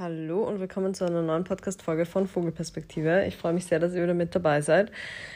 [0.00, 3.24] Hallo und willkommen zu einer neuen Podcast-Folge von Vogelperspektive.
[3.26, 4.92] Ich freue mich sehr, dass ihr wieder mit dabei seid.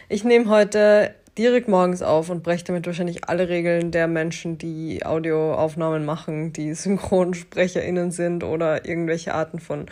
[0.08, 5.04] Ich nehme heute direkt morgens auf und breche damit wahrscheinlich alle Regeln der Menschen, die
[5.04, 9.86] Audioaufnahmen machen, die SynchronsprecherInnen sind oder irgendwelche Arten von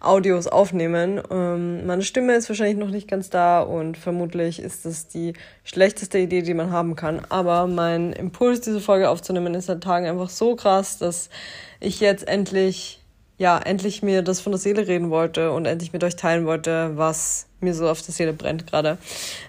[0.00, 1.22] Audios aufnehmen.
[1.30, 6.18] Ähm, meine Stimme ist wahrscheinlich noch nicht ganz da und vermutlich ist das die schlechteste
[6.18, 7.24] Idee, die man haben kann.
[7.28, 11.30] Aber mein Impuls, diese Folge aufzunehmen, ist seit Tagen einfach so krass, dass
[11.78, 13.05] ich jetzt endlich
[13.38, 16.92] ja, endlich mir das von der Seele reden wollte und endlich mit euch teilen wollte,
[16.94, 18.98] was mir so auf der Seele brennt gerade.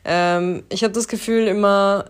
[0.03, 2.05] Ähm, ich habe das Gefühl immer,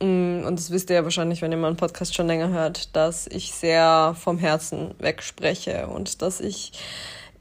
[0.00, 3.26] mm, und das wisst ihr ja wahrscheinlich, wenn ihr meinen Podcast schon länger hört, dass
[3.28, 6.72] ich sehr vom Herzen wegspreche und dass ich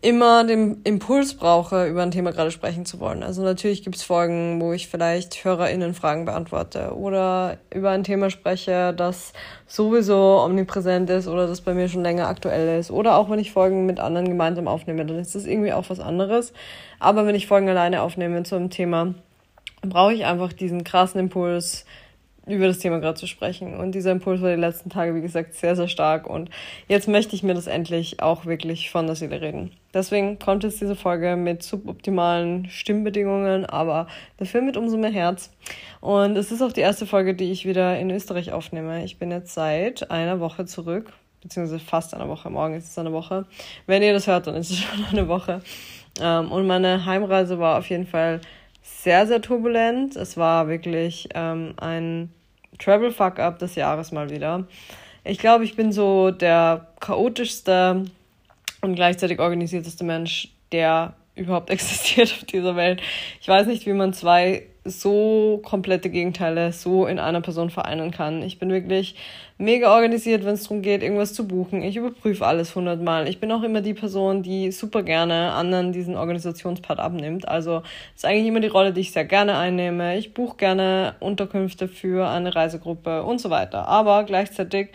[0.01, 3.21] immer den Impuls brauche, über ein Thema gerade sprechen zu wollen.
[3.21, 8.29] Also natürlich gibt es Folgen, wo ich vielleicht HörerInnen Fragen beantworte oder über ein Thema
[8.29, 9.33] spreche, das
[9.67, 12.91] sowieso omnipräsent ist oder das bei mir schon länger aktuell ist.
[12.91, 15.99] Oder auch wenn ich Folgen mit anderen gemeinsam aufnehme, dann ist das irgendwie auch was
[15.99, 16.53] anderes.
[16.99, 19.15] Aber wenn ich Folgen alleine aufnehme zu einem Thema,
[19.81, 21.85] brauche ich einfach diesen krassen Impuls,
[22.49, 23.77] über das Thema gerade zu sprechen.
[23.77, 26.27] Und dieser Impuls war die letzten Tage, wie gesagt, sehr, sehr stark.
[26.27, 26.49] Und
[26.87, 29.71] jetzt möchte ich mir das endlich auch wirklich von der Seele reden.
[29.93, 35.51] Deswegen kommt jetzt diese Folge mit suboptimalen Stimmbedingungen, aber dafür mit umso mehr Herz.
[36.01, 39.03] Und es ist auch die erste Folge, die ich wieder in Österreich aufnehme.
[39.03, 41.11] Ich bin jetzt seit einer Woche zurück,
[41.41, 42.49] beziehungsweise fast einer Woche.
[42.49, 43.45] Morgen ist es eine Woche.
[43.87, 45.61] Wenn ihr das hört, dann ist es schon eine Woche.
[46.21, 48.41] Ähm, und meine Heimreise war auf jeden Fall
[48.81, 50.15] sehr, sehr turbulent.
[50.15, 52.31] Es war wirklich ähm, ein
[52.79, 54.65] Travel Fuck Up des Jahres mal wieder.
[55.23, 58.05] Ich glaube, ich bin so der chaotischste
[58.81, 63.01] und gleichzeitig organisierteste Mensch, der überhaupt existiert auf dieser Welt.
[63.41, 68.41] Ich weiß nicht, wie man zwei so komplette Gegenteile so in einer Person vereinen kann.
[68.41, 69.15] Ich bin wirklich
[69.57, 71.83] mega organisiert, wenn es darum geht, irgendwas zu buchen.
[71.83, 73.27] Ich überprüfe alles hundertmal.
[73.27, 77.47] Ich bin auch immer die Person, die super gerne anderen diesen Organisationspart abnimmt.
[77.47, 77.83] Also
[78.15, 80.17] ist eigentlich immer die Rolle, die ich sehr gerne einnehme.
[80.17, 83.87] Ich buche gerne Unterkünfte für eine Reisegruppe und so weiter.
[83.87, 84.89] Aber gleichzeitig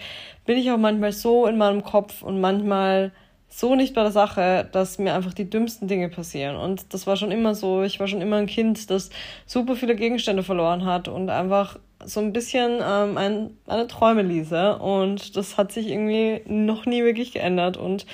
[0.46, 3.12] bin ich auch manchmal so in meinem Kopf und manchmal
[3.56, 6.56] so nicht bei der Sache, dass mir einfach die dümmsten Dinge passieren.
[6.56, 7.82] Und das war schon immer so.
[7.84, 9.10] Ich war schon immer ein Kind, das
[9.46, 14.78] super viele Gegenstände verloren hat und einfach so ein bisschen ähm, ein, eine Träume ließe.
[14.78, 17.76] Und das hat sich irgendwie noch nie wirklich geändert.
[17.76, 18.06] Und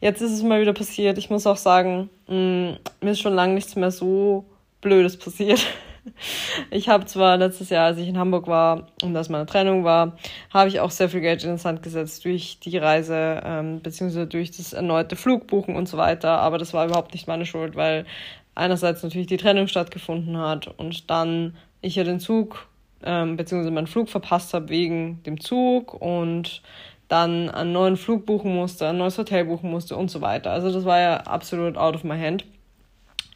[0.00, 1.16] jetzt ist es mal wieder passiert.
[1.16, 4.46] Ich muss auch sagen, mh, mm, mir ist schon lange nichts mehr so
[4.80, 5.64] Blödes passiert.
[6.70, 10.16] Ich habe zwar letztes Jahr, als ich in Hamburg war und als meine Trennung war,
[10.52, 14.26] habe ich auch sehr viel Geld in den Sand gesetzt durch die Reise, ähm, beziehungsweise
[14.26, 16.38] durch das erneute Flugbuchen und so weiter.
[16.40, 18.06] Aber das war überhaupt nicht meine Schuld, weil
[18.54, 22.66] einerseits natürlich die Trennung stattgefunden hat und dann ich ja den Zug,
[23.02, 26.62] ähm, beziehungsweise meinen Flug verpasst habe wegen dem Zug und
[27.08, 30.50] dann einen neuen Flug buchen musste, ein neues Hotel buchen musste und so weiter.
[30.50, 32.44] Also das war ja absolut out of my hand.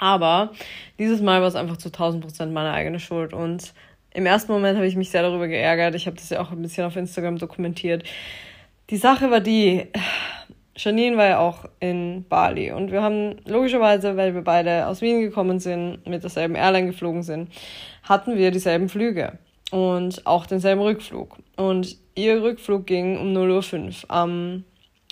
[0.02, 0.50] Aber
[0.98, 3.32] dieses Mal war es einfach zu 1000 Prozent meine eigene Schuld.
[3.32, 3.72] Und
[4.12, 5.94] im ersten Moment habe ich mich sehr darüber geärgert.
[5.94, 8.02] Ich habe das ja auch ein bisschen auf Instagram dokumentiert.
[8.90, 9.86] Die Sache war die,
[10.74, 15.20] Janine war ja auch in Bali und wir haben logischerweise, weil wir beide aus Wien
[15.20, 17.52] gekommen sind, mit derselben Airline geflogen sind,
[18.02, 19.38] hatten wir dieselben Flüge
[19.70, 21.38] und auch denselben Rückflug.
[21.54, 24.64] Und ihr Rückflug ging um 0.05 Uhr am,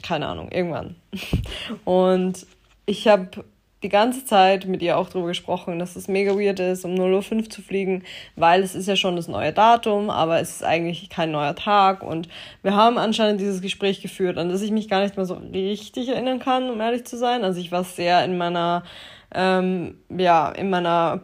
[0.03, 0.97] keine Ahnung, irgendwann.
[1.84, 2.45] Und
[2.87, 3.45] ich habe
[3.83, 7.37] die ganze Zeit mit ihr auch darüber gesprochen, dass es mega weird ist, um 0.05
[7.37, 8.03] Uhr zu fliegen,
[8.37, 12.03] weil es ist ja schon das neue Datum, aber es ist eigentlich kein neuer Tag.
[12.03, 12.29] Und
[12.63, 16.09] wir haben anscheinend dieses Gespräch geführt, an das ich mich gar nicht mehr so richtig
[16.09, 17.43] erinnern kann, um ehrlich zu sein.
[17.43, 18.85] Also ich war sehr in meiner,
[19.35, 21.23] ähm, ja, in meiner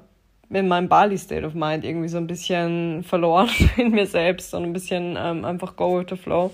[0.48, 4.62] in meinem Bali State of Mind irgendwie so ein bisschen verloren in mir selbst und
[4.62, 6.52] ein bisschen ähm, einfach go with the flow.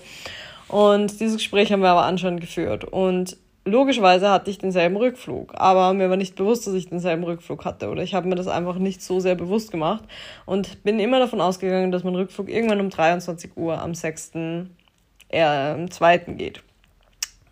[0.67, 2.83] Und dieses Gespräch haben wir aber anscheinend geführt.
[2.83, 7.65] Und logischerweise hatte ich denselben Rückflug, aber mir war nicht bewusst, dass ich denselben Rückflug
[7.65, 10.03] hatte oder ich habe mir das einfach nicht so sehr bewusst gemacht
[10.45, 14.31] und bin immer davon ausgegangen, dass mein Rückflug irgendwann um 23 Uhr am 6.
[15.29, 16.17] Äh, 2.
[16.37, 16.63] geht.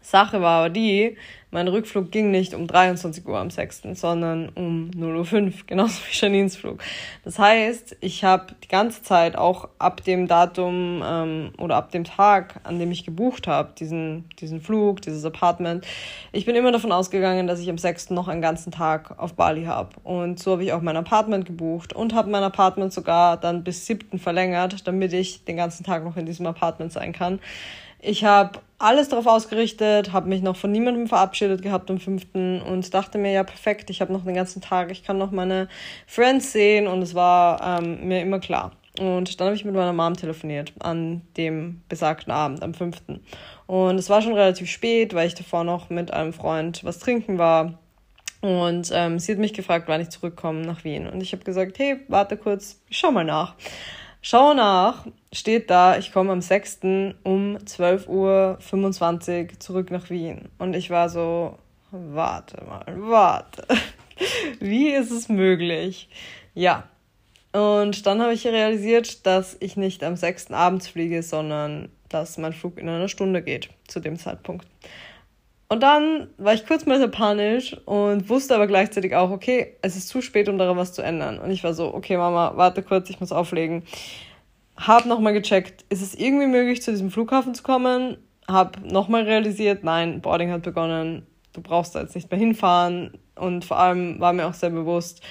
[0.02, 1.18] Sache war aber die,
[1.54, 6.16] mein Rückflug ging nicht um 23 Uhr am 6., sondern um 0.05 Uhr, genauso wie
[6.18, 6.82] Janines Flug.
[7.26, 12.06] Das heißt, ich habe die ganze Zeit auch ab dem Datum ähm, oder ab dem
[12.06, 15.86] Tag, an dem ich gebucht habe, diesen, diesen Flug, dieses Apartment,
[16.32, 18.12] ich bin immer davon ausgegangen, dass ich am 6.
[18.12, 19.90] noch einen ganzen Tag auf Bali habe.
[20.04, 23.86] Und so habe ich auch mein Apartment gebucht und habe mein Apartment sogar dann bis
[23.88, 24.20] 7.
[24.20, 27.40] verlängert, damit ich den ganzen Tag noch in diesem Apartment sein kann.
[28.04, 32.34] Ich habe alles darauf ausgerichtet, habe mich noch von niemandem verabschiedet gehabt am 5.
[32.34, 35.70] und dachte mir, ja, perfekt, ich habe noch den ganzen Tag, ich kann noch meine
[36.08, 38.72] Friends sehen und es war ähm, mir immer klar.
[39.00, 42.98] Und dann habe ich mit meiner Mom telefoniert an dem besagten Abend, am 5.
[43.68, 47.38] Und es war schon relativ spät, weil ich davor noch mit einem Freund was trinken
[47.38, 47.80] war.
[48.42, 51.08] Und ähm, sie hat mich gefragt, wann ich zurückkomme nach Wien.
[51.08, 53.56] Und ich habe gesagt, hey, warte kurz, ich schau mal nach.
[54.22, 56.80] Schau nach, steht da, ich komme am 6.
[57.24, 60.50] um 12.25 Uhr zurück nach Wien.
[60.58, 61.58] Und ich war so,
[61.92, 63.66] warte mal, warte.
[64.60, 66.10] Wie ist es möglich?
[66.54, 66.84] Ja.
[67.54, 70.52] Und dann habe ich realisiert, dass ich nicht am 6.
[70.52, 74.66] abends fliege, sondern dass mein Flug in einer Stunde geht zu dem Zeitpunkt.
[75.68, 79.96] Und dann war ich kurz mal sehr panisch und wusste aber gleichzeitig auch, okay, es
[79.96, 81.40] ist zu spät, um daran was zu ändern.
[81.40, 83.84] Und ich war so, okay, Mama, warte kurz, ich muss auflegen.
[84.78, 88.18] Hab nochmal gecheckt, ist es irgendwie möglich, zu diesem Flughafen zu kommen?
[88.48, 93.18] Hab nochmal realisiert, nein, Boarding hat begonnen, du brauchst da jetzt nicht mehr hinfahren.
[93.36, 95.22] Und vor allem war mir auch sehr bewusst,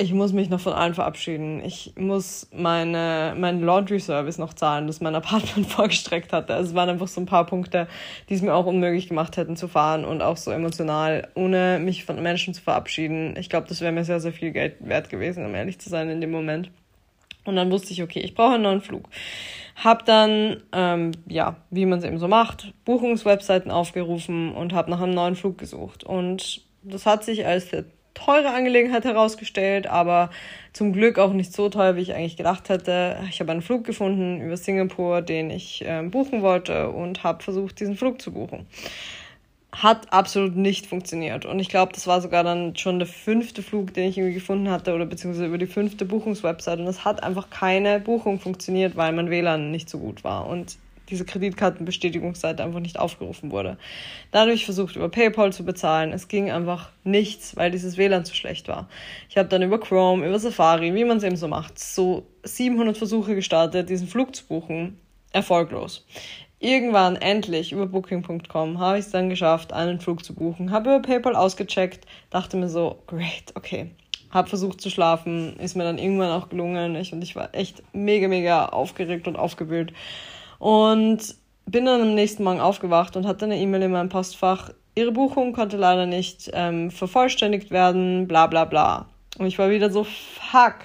[0.00, 1.60] ich muss mich noch von allen verabschieden.
[1.64, 6.54] Ich muss meine, meinen Laundry Service noch zahlen, das mein Apartment vorgestreckt hatte.
[6.54, 7.88] Also es waren einfach so ein paar Punkte,
[8.28, 12.04] die es mir auch unmöglich gemacht hätten zu fahren und auch so emotional, ohne mich
[12.04, 13.34] von Menschen zu verabschieden.
[13.38, 16.08] Ich glaube, das wäre mir sehr, sehr viel Geld wert gewesen, um ehrlich zu sein
[16.10, 16.70] in dem Moment.
[17.48, 19.08] Und dann wusste ich, okay, ich brauche einen neuen Flug.
[19.74, 25.00] Hab dann, ähm, ja, wie man es eben so macht, Buchungswebseiten aufgerufen und habe nach
[25.00, 26.04] einem neuen Flug gesucht.
[26.04, 30.30] Und das hat sich als der teure Angelegenheit herausgestellt, aber
[30.72, 33.16] zum Glück auch nicht so teuer, wie ich eigentlich gedacht hätte.
[33.30, 37.80] Ich habe einen Flug gefunden über Singapur, den ich äh, buchen wollte und habe versucht,
[37.80, 38.66] diesen Flug zu buchen.
[39.72, 41.44] Hat absolut nicht funktioniert.
[41.44, 44.70] Und ich glaube, das war sogar dann schon der fünfte Flug, den ich irgendwie gefunden
[44.70, 46.80] hatte oder beziehungsweise über die fünfte Buchungswebsite.
[46.80, 50.46] Und es hat einfach keine Buchung funktioniert, weil mein WLAN nicht so gut war.
[50.46, 50.78] Und
[51.10, 53.78] diese Kreditkartenbestätigungsseite einfach nicht aufgerufen wurde.
[54.30, 56.12] Dadurch versucht, über PayPal zu bezahlen.
[56.12, 58.88] Es ging einfach nichts, weil dieses WLAN zu schlecht war.
[59.28, 62.96] Ich habe dann über Chrome, über Safari, wie man es eben so macht, so 700
[62.96, 64.98] Versuche gestartet, diesen Flug zu buchen.
[65.32, 66.06] Erfolglos.
[66.60, 70.72] Irgendwann endlich über Booking.com habe ich es dann geschafft, einen Flug zu buchen.
[70.72, 73.90] Habe über PayPal ausgecheckt, dachte mir so, great, okay.
[74.30, 76.96] Habe versucht zu schlafen, ist mir dann irgendwann auch gelungen.
[76.96, 79.92] Ich, und ich war echt mega, mega aufgeregt und aufgewühlt.
[80.58, 84.70] Und bin dann am nächsten Morgen aufgewacht und hatte eine E-Mail in meinem Postfach.
[84.96, 89.06] Ihre Buchung konnte leider nicht ähm, vervollständigt werden, bla bla bla.
[89.38, 90.76] Und ich war wieder so, fuck.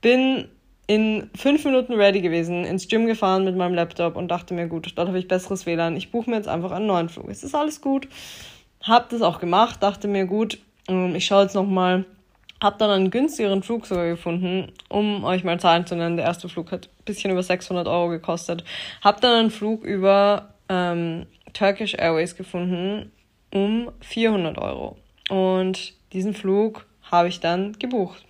[0.00, 0.48] Bin
[0.86, 4.92] in fünf Minuten ready gewesen, ins Gym gefahren mit meinem Laptop und dachte mir, gut,
[4.96, 5.96] dort habe ich besseres WLAN.
[5.96, 7.28] Ich buche mir jetzt einfach einen neuen Flug.
[7.28, 8.08] Es ist alles gut.
[8.82, 10.58] Hab das auch gemacht, dachte mir, gut,
[10.88, 12.04] ähm, ich schaue jetzt nochmal
[12.62, 16.16] hab dann einen günstigeren Flug sogar gefunden, um euch mal Zahlen zu nennen.
[16.16, 18.62] Der erste Flug hat ein bisschen über 600 Euro gekostet.
[19.02, 23.10] Hab dann einen Flug über ähm, Turkish Airways gefunden
[23.52, 24.96] um 400 Euro.
[25.28, 28.24] Und diesen Flug habe ich dann gebucht.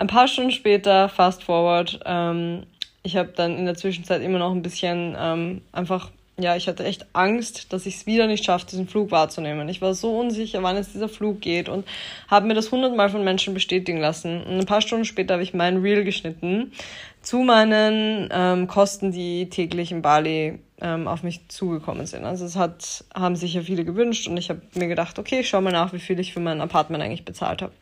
[0.00, 2.62] Ein paar Stunden später, fast forward, ähm,
[3.02, 6.84] ich habe dann in der Zwischenzeit immer noch ein bisschen ähm, einfach ja, ich hatte
[6.84, 9.68] echt Angst, dass ich es wieder nicht schaffe, diesen Flug wahrzunehmen.
[9.68, 11.86] Ich war so unsicher, wann jetzt dieser Flug geht und
[12.28, 14.42] habe mir das hundertmal von Menschen bestätigen lassen.
[14.44, 16.72] Und ein paar Stunden später habe ich meinen Reel geschnitten
[17.20, 22.24] zu meinen ähm, Kosten, die täglich in Bali ähm, auf mich zugekommen sind.
[22.24, 25.50] Also es hat, haben sich ja viele gewünscht und ich habe mir gedacht, okay, ich
[25.50, 27.72] schau mal nach, wie viel ich für mein Apartment eigentlich bezahlt habe.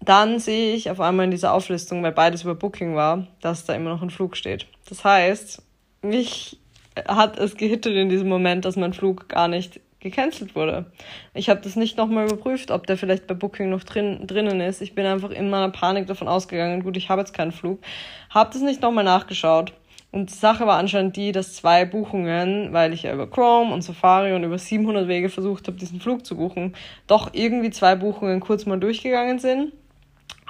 [0.00, 3.74] Dann sehe ich auf einmal in dieser Auflistung, weil beides über Booking war, dass da
[3.74, 4.66] immer noch ein Flug steht.
[4.88, 5.62] Das heißt,
[6.02, 6.58] mich
[7.06, 10.86] hat es gehittet in diesem Moment, dass mein Flug gar nicht gecancelt wurde.
[11.34, 14.80] Ich habe das nicht nochmal überprüft, ob der vielleicht bei Booking noch drin, drinnen ist.
[14.80, 17.80] Ich bin einfach in meiner Panik davon ausgegangen, gut, ich habe jetzt keinen Flug.
[18.30, 19.74] Habe das nicht nochmal nachgeschaut.
[20.12, 23.82] Und die Sache war anscheinend die, dass zwei Buchungen, weil ich ja über Chrome und
[23.82, 26.74] Safari und über 700 Wege versucht habe, diesen Flug zu buchen,
[27.06, 29.72] doch irgendwie zwei Buchungen kurz mal durchgegangen sind.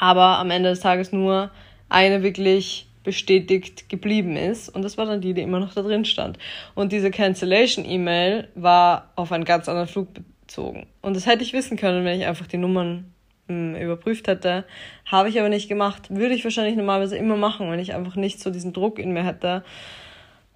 [0.00, 1.50] Aber am Ende des Tages nur
[1.90, 4.71] eine wirklich bestätigt geblieben ist.
[4.71, 6.38] Und das war dann die, die immer noch da drin stand.
[6.75, 10.09] Und diese Cancellation-E-Mail war auf einen ganz anderen Flug
[10.47, 10.87] bezogen.
[11.02, 13.12] Und das hätte ich wissen können, wenn ich einfach die Nummern
[13.49, 14.64] hm, überprüft hätte.
[15.04, 16.09] Habe ich aber nicht gemacht.
[16.09, 19.25] Würde ich wahrscheinlich normalerweise immer machen, wenn ich einfach nicht so diesen Druck in mir
[19.25, 19.64] hätte.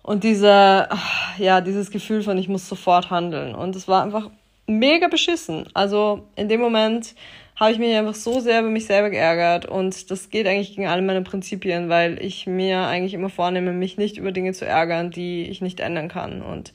[0.03, 0.89] Und diese,
[1.37, 3.55] ja, dieses Gefühl von, ich muss sofort handeln.
[3.55, 4.31] Und es war einfach
[4.67, 5.67] mega beschissen.
[5.75, 7.15] Also in dem Moment
[7.57, 10.89] habe ich mich einfach so sehr über mich selber geärgert und das geht eigentlich gegen
[10.89, 15.11] alle meine Prinzipien, weil ich mir eigentlich immer vornehme, mich nicht über Dinge zu ärgern,
[15.11, 16.43] die ich nicht ändern kann.
[16.43, 16.73] Und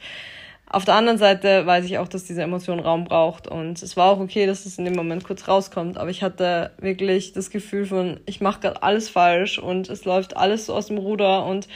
[0.72, 3.48] auf der anderen Seite weiß ich auch, dass diese Emotion Raum braucht.
[3.48, 6.72] Und es war auch okay, dass es in dem Moment kurz rauskommt, aber ich hatte
[6.78, 10.88] wirklich das Gefühl von, ich mache gerade alles falsch und es läuft alles so aus
[10.88, 11.46] dem Ruder.
[11.46, 11.68] Und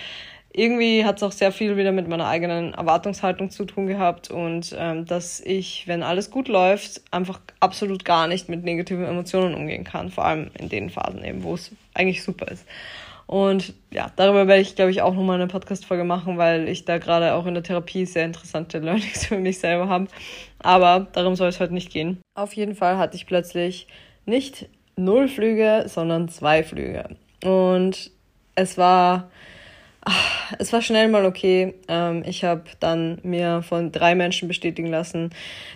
[0.54, 4.76] irgendwie hat es auch sehr viel wieder mit meiner eigenen Erwartungshaltung zu tun gehabt und
[4.78, 9.84] ähm, dass ich, wenn alles gut läuft, einfach absolut gar nicht mit negativen Emotionen umgehen
[9.84, 12.66] kann, vor allem in den Phasen eben, wo es eigentlich super ist.
[13.26, 17.00] Und ja, darüber werde ich, glaube ich, auch nochmal eine Podcast-Folge machen, weil ich da
[17.00, 20.08] gerade auch in der Therapie sehr interessante Learnings für mich selber habe.
[20.60, 22.22] Aber darum soll es heute nicht gehen.
[22.36, 23.88] Auf jeden Fall hatte ich plötzlich
[24.26, 27.16] nicht null Flüge, sondern zwei Flüge.
[27.44, 28.12] Und
[28.56, 29.32] es war,
[30.06, 31.76] ach, es war schnell mal okay.
[31.88, 35.32] Ähm, ich habe dann mir von drei Menschen bestätigen lassen,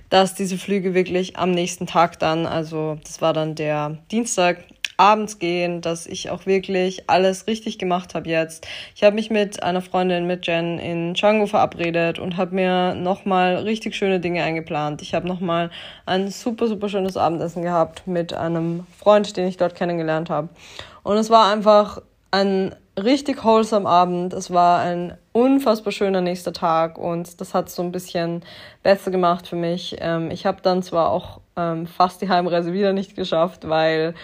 [0.10, 4.63] dass diese Flüge wirklich am nächsten Tag dann, also das war dann der Dienstag,
[4.98, 8.67] abends gehen, dass ich auch wirklich alles richtig gemacht habe jetzt.
[8.96, 13.57] Ich habe mich mit einer Freundin, mit Jen, in Django verabredet und habe mir nochmal
[13.57, 15.03] richtig schöne Dinge eingeplant.
[15.03, 15.69] Ich habe nochmal
[16.07, 20.50] ein super, super schönes Abendessen gehabt mit einem Freund, den ich dort kennengelernt habe.
[21.03, 24.34] Und es war einfach ein richtig wholesome Abend.
[24.34, 28.44] Es war ein unfassbar schöner nächster Tag und das hat so ein bisschen
[28.84, 29.98] besser gemacht für mich.
[30.00, 34.16] Ähm, ich habe dann zwar auch ähm, fast die Heimreise wieder nicht geschafft, weil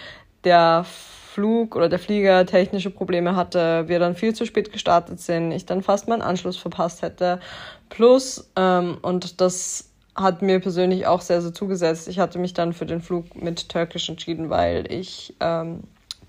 [0.42, 5.50] der Flug oder der Flieger technische Probleme hatte, wir dann viel zu spät gestartet sind,
[5.52, 7.40] ich dann fast meinen Anschluss verpasst hätte.
[7.88, 12.72] Plus, ähm, und das hat mir persönlich auch sehr, sehr zugesetzt, ich hatte mich dann
[12.72, 15.82] für den Flug mit Turkish entschieden, weil ich ähm,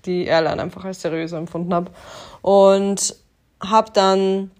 [0.06, 1.90] die Airline einfach als seriös empfunden habe.
[2.42, 3.16] Und
[3.60, 4.50] habe dann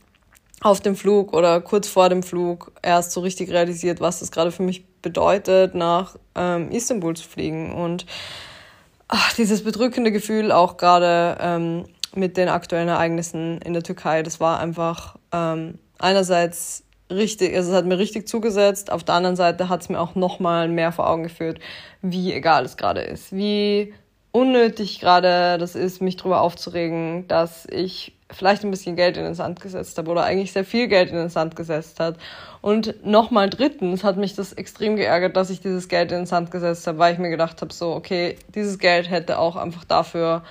[0.61, 4.50] auf dem Flug oder kurz vor dem Flug erst so richtig realisiert, was das gerade
[4.50, 7.73] für mich bedeutet, nach ähm, Istanbul zu fliegen.
[7.73, 8.07] Und
[9.09, 11.85] ach, dieses bedrückende Gefühl auch gerade ähm,
[12.15, 17.76] mit den aktuellen Ereignissen in der Türkei, das war einfach ähm, einerseits richtig, also es
[17.76, 21.09] hat mir richtig zugesetzt, auf der anderen Seite hat es mir auch nochmal mehr vor
[21.09, 21.61] Augen geführt,
[22.03, 23.95] wie egal es gerade ist, wie
[24.37, 29.35] unnötig gerade das ist, mich darüber aufzuregen, dass ich vielleicht ein bisschen Geld in den
[29.35, 32.19] Sand gesetzt habe oder eigentlich sehr viel Geld in den Sand gesetzt hat.
[32.61, 36.50] Und nochmal drittens hat mich das extrem geärgert, dass ich dieses Geld in den Sand
[36.50, 40.43] gesetzt habe, weil ich mir gedacht habe, so, okay, dieses Geld hätte auch einfach dafür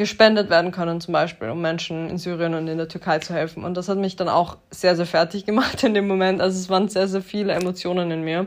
[0.00, 3.64] gespendet werden können, zum Beispiel, um Menschen in Syrien und in der Türkei zu helfen.
[3.64, 6.40] Und das hat mich dann auch sehr, sehr fertig gemacht in dem Moment.
[6.40, 8.46] Also es waren sehr, sehr viele Emotionen in mir.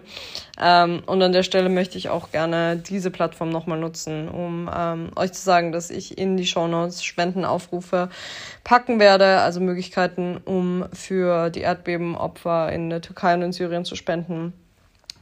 [0.59, 5.11] Ähm, und an der Stelle möchte ich auch gerne diese Plattform nochmal nutzen, um ähm,
[5.15, 8.09] euch zu sagen, dass ich in die Shownotes Spendenaufrufe
[8.63, 13.95] packen werde, also Möglichkeiten, um für die Erdbebenopfer in der Türkei und in Syrien zu
[13.95, 14.53] spenden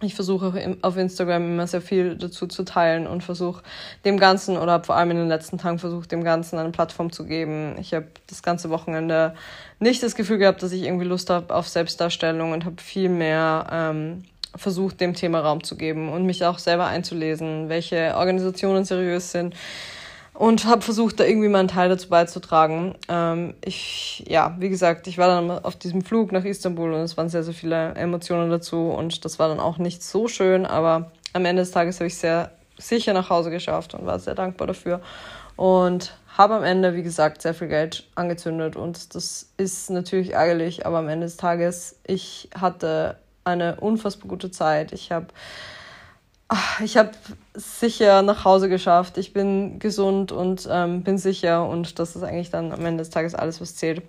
[0.02, 3.64] ich versuche auf Instagram immer sehr viel dazu zu teilen und versuche
[4.06, 7.26] dem Ganzen oder vor allem in den letzten Tagen versucht, dem Ganzen eine Plattform zu
[7.26, 7.76] geben.
[7.80, 9.36] Ich habe das ganze Wochenende
[9.80, 13.68] nicht das Gefühl gehabt, dass ich irgendwie Lust habe auf Selbstdarstellung und habe viel mehr
[13.72, 14.24] ähm,
[14.56, 19.56] versucht, dem Thema Raum zu geben und mich auch selber einzulesen, welche Organisationen seriös sind
[20.42, 22.96] und habe versucht, da irgendwie meinen Teil dazu beizutragen.
[23.08, 27.16] Ähm, ich, ja, wie gesagt, ich war dann auf diesem Flug nach Istanbul und es
[27.16, 31.12] waren sehr, sehr viele Emotionen dazu und das war dann auch nicht so schön, aber
[31.34, 34.66] am Ende des Tages habe ich sehr sicher nach Hause geschafft und war sehr dankbar
[34.66, 35.02] dafür
[35.58, 40.88] und habe am Ende, wie gesagt, sehr viel Geld angezündet und das ist natürlich ärgerlich,
[40.88, 44.92] aber am Ende des Tages, ich hatte eine unfassbar gute Zeit.
[44.92, 45.28] Ich habe
[46.84, 47.12] ich habe
[47.54, 49.18] sicher nach Hause geschafft.
[49.18, 53.10] Ich bin gesund und ähm, bin sicher und das ist eigentlich dann am Ende des
[53.10, 54.02] Tages alles, was zählt.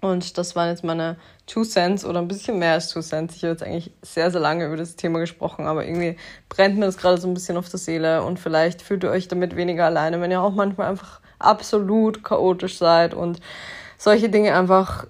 [0.00, 1.16] Und das waren jetzt meine
[1.46, 3.36] Two Cents oder ein bisschen mehr als Two Cents.
[3.36, 6.16] Ich habe jetzt eigentlich sehr, sehr lange über das Thema gesprochen, aber irgendwie
[6.48, 9.28] brennt mir das gerade so ein bisschen auf der Seele und vielleicht fühlt ihr euch
[9.28, 13.40] damit weniger alleine, wenn ihr auch manchmal einfach absolut chaotisch seid und
[13.96, 15.06] solche Dinge einfach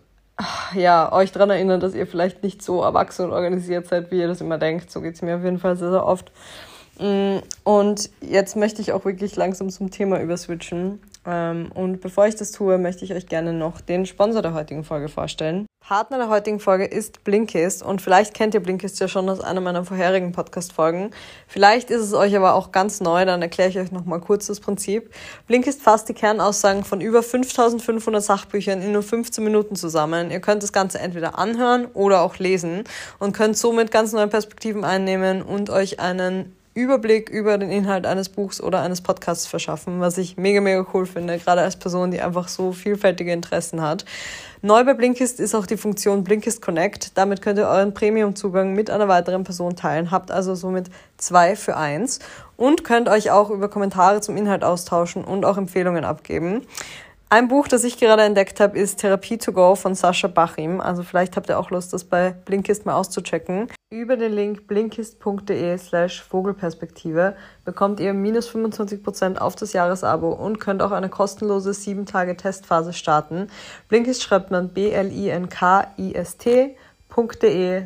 [0.74, 4.28] ja, euch daran erinnern, dass ihr vielleicht nicht so erwachsen und organisiert seid, wie ihr
[4.28, 4.90] das immer denkt.
[4.90, 6.32] So geht es mir auf jeden Fall sehr, sehr oft.
[6.98, 11.00] Mm, und jetzt möchte ich auch wirklich langsam zum Thema überswitchen.
[11.26, 14.84] Ähm, und bevor ich das tue, möchte ich euch gerne noch den Sponsor der heutigen
[14.84, 15.66] Folge vorstellen.
[15.86, 19.60] Partner der heutigen Folge ist Blinkist und vielleicht kennt ihr Blinkist ja schon aus einer
[19.60, 21.10] meiner vorherigen Podcast-Folgen.
[21.46, 24.60] Vielleicht ist es euch aber auch ganz neu, dann erkläre ich euch nochmal kurz das
[24.60, 25.10] Prinzip.
[25.46, 30.30] Blinkist fasst die Kernaussagen von über 5500 Sachbüchern in nur 15 Minuten zusammen.
[30.30, 32.84] Ihr könnt das Ganze entweder anhören oder auch lesen
[33.18, 38.28] und könnt somit ganz neue Perspektiven einnehmen und euch einen Überblick über den Inhalt eines
[38.28, 42.20] Buchs oder eines Podcasts verschaffen, was ich mega, mega cool finde, gerade als Person, die
[42.20, 44.04] einfach so vielfältige Interessen hat.
[44.60, 47.16] Neu bei Blinkist ist auch die Funktion Blinkist Connect.
[47.16, 51.76] Damit könnt ihr euren Premium-Zugang mit einer weiteren Person teilen, habt also somit zwei für
[51.76, 52.18] eins
[52.56, 56.62] und könnt euch auch über Kommentare zum Inhalt austauschen und auch Empfehlungen abgeben.
[57.30, 60.80] Ein Buch, das ich gerade entdeckt habe, ist Therapie to Go von Sascha Bachim.
[60.80, 63.68] Also vielleicht habt ihr auch Lust, das bei Blinkist mal auszuchecken.
[63.90, 70.82] Über den Link blinkist.de slash Vogelperspektive bekommt ihr minus 25% auf das Jahresabo und könnt
[70.82, 73.48] auch eine kostenlose 7-Tage-Testphase starten.
[73.88, 75.48] Blinkist schreibt man B-L-I-N-K-I-S-T.de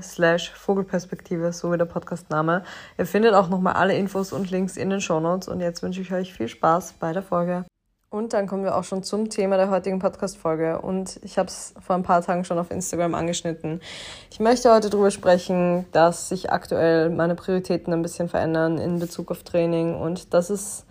[0.02, 2.64] slash Vogelperspektive, so wie der Podcastname.
[2.98, 6.12] Ihr findet auch nochmal alle Infos und Links in den Shownotes und jetzt wünsche ich
[6.12, 7.64] euch viel Spaß bei der Folge.
[8.10, 10.80] Und dann kommen wir auch schon zum Thema der heutigen Podcast-Folge.
[10.80, 13.82] Und ich habe es vor ein paar Tagen schon auf Instagram angeschnitten.
[14.30, 19.30] Ich möchte heute darüber sprechen, dass sich aktuell meine Prioritäten ein bisschen verändern in Bezug
[19.30, 20.86] auf Training und dass es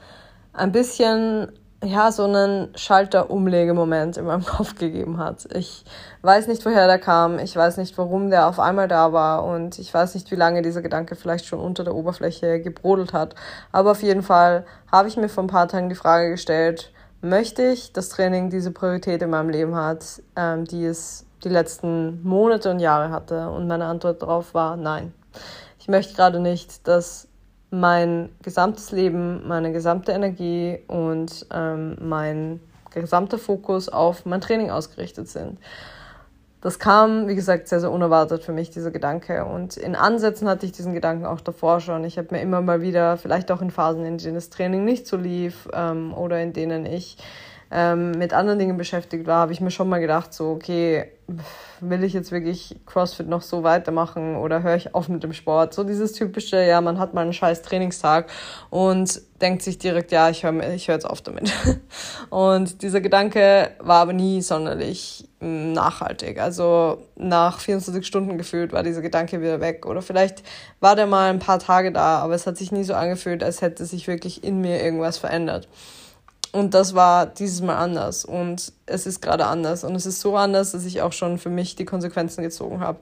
[0.54, 1.52] ein bisschen
[1.84, 5.48] ja, so einen Schalter-Umlegemoment in meinem Kopf gegeben hat.
[5.56, 5.86] Ich
[6.22, 7.40] weiß nicht, woher der kam.
[7.40, 9.44] Ich weiß nicht, warum der auf einmal da war.
[9.44, 13.34] Und ich weiß nicht, wie lange dieser Gedanke vielleicht schon unter der Oberfläche gebrodelt hat.
[13.72, 17.64] Aber auf jeden Fall habe ich mir vor ein paar Tagen die Frage gestellt, möchte
[17.72, 22.72] ich, dass Training diese Priorität in meinem Leben hat, ähm, die es die letzten Monate
[22.72, 23.50] und Jahre hatte?
[23.50, 25.14] Und meine Antwort darauf war nein.
[25.80, 27.28] Ich möchte gerade nicht, dass
[27.70, 32.60] mein gesamtes Leben, meine gesamte Energie und ähm, mein
[32.92, 35.60] gesamter Fokus auf mein Training ausgerichtet sind
[36.68, 39.46] das kam, wie gesagt, sehr, sehr unerwartet für mich, dieser Gedanke.
[39.46, 42.04] Und in Ansätzen hatte ich diesen Gedanken auch davor schon.
[42.04, 45.08] Ich habe mir immer mal wieder, vielleicht auch in Phasen, in denen das Training nicht
[45.08, 47.16] so lief ähm, oder in denen ich
[47.72, 51.12] ähm, mit anderen Dingen beschäftigt war, habe ich mir schon mal gedacht, so, okay,
[51.82, 55.74] will ich jetzt wirklich CrossFit noch so weitermachen oder höre ich auf mit dem Sport?
[55.74, 58.30] So dieses typische, ja, man hat mal einen scheiß Trainingstag
[58.70, 61.52] und denkt sich direkt, ja, ich höre ich hör jetzt auf damit.
[62.30, 66.40] Und dieser Gedanke war aber nie sonderlich hm, nachhaltig.
[66.40, 69.86] Also nach 24 Stunden gefühlt war dieser Gedanke wieder weg.
[69.86, 70.44] Oder vielleicht
[70.80, 73.62] war der mal ein paar Tage da, aber es hat sich nie so angefühlt, als
[73.62, 75.68] hätte sich wirklich in mir irgendwas verändert.
[76.58, 78.26] Und das war dieses Mal anders.
[78.26, 79.84] Und es ist gerade anders.
[79.84, 83.00] Und es ist so anders, dass ich auch schon für mich die Konsequenzen gezogen habe.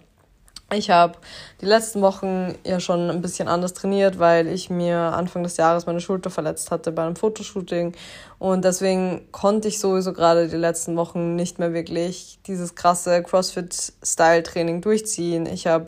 [0.73, 1.19] Ich habe
[1.61, 5.85] die letzten Wochen ja schon ein bisschen anders trainiert, weil ich mir Anfang des Jahres
[5.85, 7.93] meine Schulter verletzt hatte bei einem Fotoshooting.
[8.39, 14.81] Und deswegen konnte ich sowieso gerade die letzten Wochen nicht mehr wirklich dieses krasse CrossFit-Style-Training
[14.81, 15.45] durchziehen.
[15.45, 15.85] Ich habe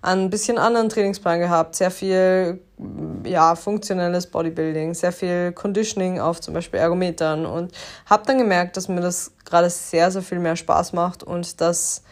[0.00, 2.60] ein bisschen anderen Trainingsplan gehabt, sehr viel
[3.24, 7.72] ja, funktionelles Bodybuilding, sehr viel Conditioning auf zum Beispiel Ergometern und
[8.06, 12.04] habe dann gemerkt, dass mir das gerade sehr, sehr viel mehr Spaß macht und dass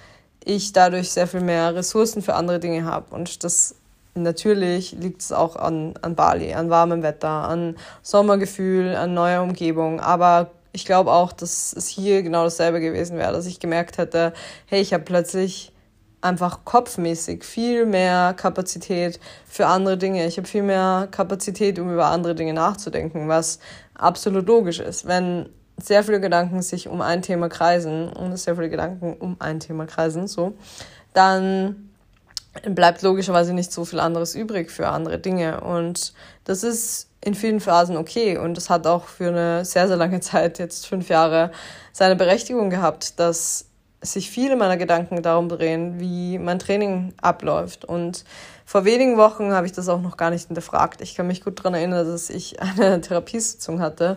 [0.48, 3.14] ich dadurch sehr viel mehr Ressourcen für andere Dinge habe.
[3.14, 3.74] Und das
[4.14, 10.00] natürlich liegt es auch an, an Bali, an warmem Wetter, an Sommergefühl, an neuer Umgebung.
[10.00, 14.32] Aber ich glaube auch, dass es hier genau dasselbe gewesen wäre, dass ich gemerkt hätte,
[14.66, 15.70] hey, ich habe plötzlich
[16.22, 20.26] einfach kopfmäßig viel mehr Kapazität für andere Dinge.
[20.26, 23.61] Ich habe viel mehr Kapazität, um über andere Dinge nachzudenken, was
[23.94, 25.06] absolut logisch ist.
[25.06, 25.50] Wenn
[25.82, 29.86] sehr viele Gedanken sich um ein Thema kreisen und sehr viele Gedanken um ein Thema
[29.86, 30.54] kreisen, so,
[31.14, 31.88] dann
[32.62, 35.60] bleibt logischerweise nicht so viel anderes übrig für andere Dinge.
[35.60, 36.12] Und
[36.44, 38.36] das ist in vielen Phasen okay.
[38.36, 41.50] Und das hat auch für eine sehr, sehr lange Zeit, jetzt fünf Jahre,
[41.92, 43.67] seine Berechtigung gehabt, dass
[44.00, 47.84] sich viele meiner Gedanken darum drehen, wie mein Training abläuft.
[47.84, 48.24] Und
[48.64, 51.00] vor wenigen Wochen habe ich das auch noch gar nicht hinterfragt.
[51.00, 54.16] Ich kann mich gut daran erinnern, dass ich eine Therapiesitzung hatte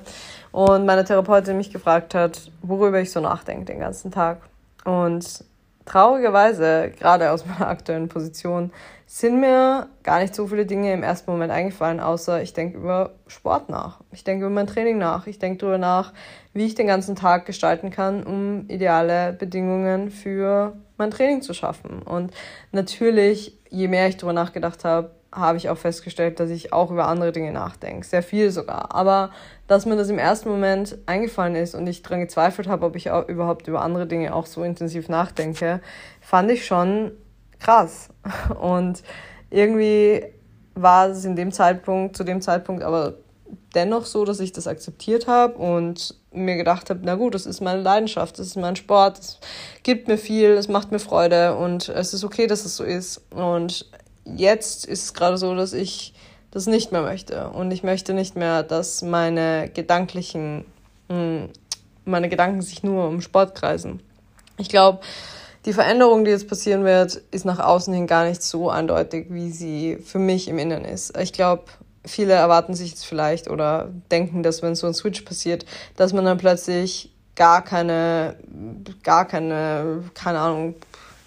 [0.51, 4.41] und meine Therapeutin mich gefragt hat, worüber ich so nachdenke den ganzen Tag.
[4.83, 5.43] Und
[5.85, 8.71] traurigerweise, gerade aus meiner aktuellen Position,
[9.13, 13.11] sind mir gar nicht so viele Dinge im ersten Moment eingefallen, außer ich denke über
[13.27, 13.99] Sport nach.
[14.13, 15.27] Ich denke über mein Training nach.
[15.27, 16.13] Ich denke darüber nach,
[16.53, 22.03] wie ich den ganzen Tag gestalten kann, um ideale Bedingungen für mein Training zu schaffen.
[22.03, 22.31] Und
[22.71, 27.07] natürlich, je mehr ich darüber nachgedacht habe, habe ich auch festgestellt, dass ich auch über
[27.07, 28.05] andere Dinge nachdenke.
[28.05, 28.93] Sehr viel sogar.
[28.93, 29.31] Aber
[29.67, 33.11] dass mir das im ersten Moment eingefallen ist und ich daran gezweifelt habe, ob ich
[33.11, 35.79] auch überhaupt über andere Dinge auch so intensiv nachdenke,
[36.19, 37.11] fand ich schon
[37.59, 38.09] krass.
[38.59, 39.03] Und
[39.49, 40.23] irgendwie
[40.73, 43.15] war es in dem Zeitpunkt, zu dem Zeitpunkt aber
[43.75, 47.61] dennoch so, dass ich das akzeptiert habe und mir gedacht habe, na gut, das ist
[47.61, 49.39] meine Leidenschaft, das ist mein Sport, es
[49.83, 53.21] gibt mir viel, es macht mir Freude und es ist okay, dass es so ist.
[53.31, 53.89] Und
[54.25, 56.13] jetzt ist es gerade so, dass ich
[56.51, 57.49] das nicht mehr möchte.
[57.49, 60.65] Und ich möchte nicht mehr, dass meine gedanklichen,
[61.09, 61.49] hm,
[62.05, 64.01] meine Gedanken sich nur um Sport kreisen.
[64.57, 64.99] Ich glaube,
[65.65, 69.51] die Veränderung, die jetzt passieren wird, ist nach außen hin gar nicht so eindeutig, wie
[69.51, 71.15] sie für mich im Inneren ist.
[71.17, 71.65] Ich glaube,
[72.03, 76.25] viele erwarten sich jetzt vielleicht oder denken, dass wenn so ein Switch passiert, dass man
[76.25, 78.35] dann plötzlich gar keine,
[79.03, 80.75] gar keine, keine Ahnung,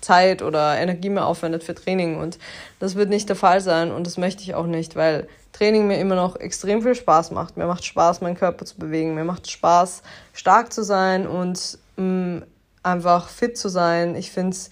[0.04, 2.18] Zeit oder Energie mehr aufwendet für Training.
[2.18, 2.38] Und
[2.78, 5.98] das wird nicht der Fall sein und das möchte ich auch nicht, weil Training mir
[5.98, 7.56] immer noch extrem viel Spaß macht.
[7.56, 9.14] Mir macht Spaß, meinen Körper zu bewegen.
[9.14, 12.42] Mir macht Spaß, stark zu sein und mh, mm,
[12.82, 14.14] einfach fit zu sein.
[14.16, 14.70] Ich finde es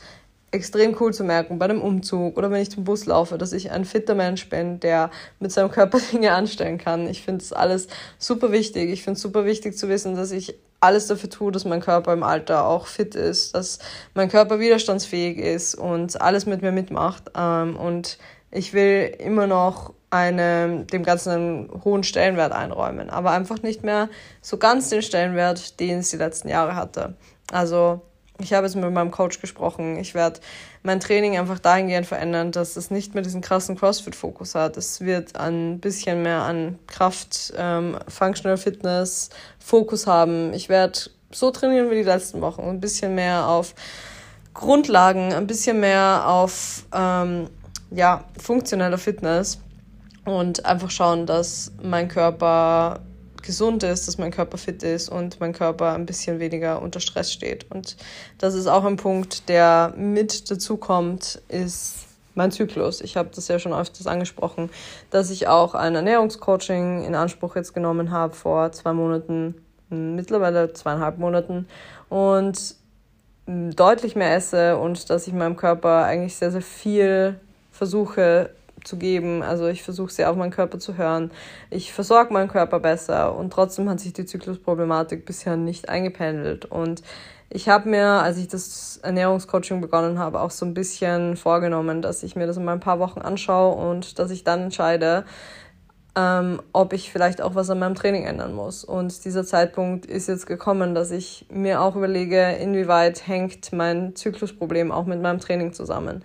[0.50, 3.70] extrem cool zu merken bei dem Umzug oder wenn ich zum Bus laufe, dass ich
[3.70, 7.08] ein fitter Mensch bin, der mit seinem Körper Dinge anstellen kann.
[7.08, 8.90] Ich finde es alles super wichtig.
[8.90, 12.12] Ich finde es super wichtig zu wissen, dass ich alles dafür tue, dass mein Körper
[12.12, 13.78] im Alter auch fit ist, dass
[14.14, 17.30] mein Körper widerstandsfähig ist und alles mit mir mitmacht.
[17.36, 18.18] Ähm, und
[18.50, 24.08] ich will immer noch eine, dem Ganzen einen hohen Stellenwert einräumen, aber einfach nicht mehr
[24.42, 27.14] so ganz den Stellenwert, den es die letzten Jahre hatte.
[27.50, 28.02] Also
[28.42, 29.96] ich habe jetzt mit meinem Coach gesprochen.
[29.98, 30.40] Ich werde
[30.82, 34.76] mein Training einfach dahingehend verändern, dass es nicht mehr diesen krassen CrossFit-Fokus hat.
[34.76, 40.52] Es wird ein bisschen mehr an Kraft, ähm, Functional Fitness, Fokus haben.
[40.54, 40.98] Ich werde
[41.30, 42.62] so trainieren wie die letzten Wochen.
[42.62, 43.74] Ein bisschen mehr auf
[44.54, 47.48] Grundlagen, ein bisschen mehr auf ähm,
[47.90, 49.58] ja, funktionelle Fitness
[50.24, 53.00] und einfach schauen, dass mein Körper
[53.42, 57.32] gesund ist, dass mein Körper fit ist und mein Körper ein bisschen weniger unter Stress
[57.32, 57.70] steht.
[57.70, 57.96] Und
[58.38, 63.00] das ist auch ein Punkt, der mit dazu kommt, ist mein Zyklus.
[63.00, 64.70] Ich habe das ja schon öfters angesprochen,
[65.10, 69.54] dass ich auch ein Ernährungscoaching in Anspruch jetzt genommen habe vor zwei Monaten,
[69.90, 71.66] mittlerweile zweieinhalb Monaten
[72.08, 72.76] und
[73.46, 77.38] deutlich mehr esse und dass ich meinem Körper eigentlich sehr, sehr viel
[77.70, 78.50] versuche
[78.84, 79.42] zu geben.
[79.42, 81.30] Also ich versuche sehr auf meinen Körper zu hören.
[81.70, 86.64] Ich versorge meinen Körper besser und trotzdem hat sich die Zyklusproblematik bisher nicht eingependelt.
[86.64, 87.02] Und
[87.54, 92.22] ich habe mir, als ich das Ernährungscoaching begonnen habe, auch so ein bisschen vorgenommen, dass
[92.22, 95.24] ich mir das in ein paar Wochen anschaue und dass ich dann entscheide,
[96.14, 98.84] ähm, ob ich vielleicht auch was an meinem Training ändern muss.
[98.84, 104.92] Und dieser Zeitpunkt ist jetzt gekommen, dass ich mir auch überlege, inwieweit hängt mein Zyklusproblem
[104.92, 106.22] auch mit meinem Training zusammen.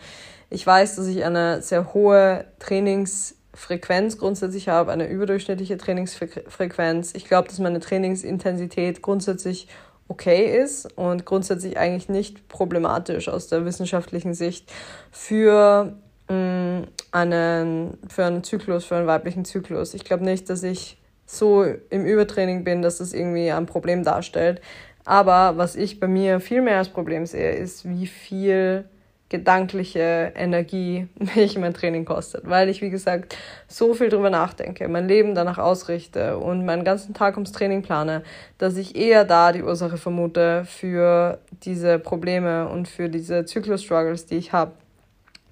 [0.50, 7.14] Ich weiß, dass ich eine sehr hohe Trainingsfrequenz grundsätzlich habe, eine überdurchschnittliche Trainingsfrequenz.
[7.16, 9.68] Ich glaube, dass meine Trainingsintensität grundsätzlich
[10.08, 14.72] okay ist und grundsätzlich eigentlich nicht problematisch aus der wissenschaftlichen Sicht
[15.12, 15.98] für
[16.30, 19.94] mm, einen, für einen Zyklus, für einen weiblichen Zyklus.
[19.94, 24.62] Ich glaube nicht, dass ich so im Übertraining bin, dass das irgendwie ein Problem darstellt.
[25.04, 28.86] Aber was ich bei mir viel mehr als Problem sehe, ist, wie viel
[29.30, 33.36] gedankliche Energie mich mein Training kostet, weil ich, wie gesagt,
[33.68, 38.24] so viel drüber nachdenke, mein Leben danach ausrichte und meinen ganzen Tag ums Training plane,
[38.58, 44.38] dass ich eher da die Ursache vermute für diese Probleme und für diese Zyklus-Struggles, die
[44.38, 44.72] ich habe.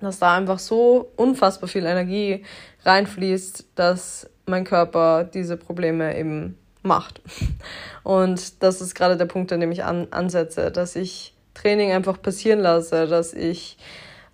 [0.02, 2.44] Dass da einfach so unfassbar viel Energie
[2.84, 7.22] reinfließt, dass mein Körper diese Probleme eben macht.
[8.04, 12.22] Und das ist gerade der Punkt, an dem ich an, ansetze, dass ich Training einfach
[12.22, 13.78] passieren lasse, dass ich